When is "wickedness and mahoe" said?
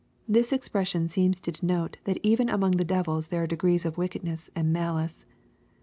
3.99-5.09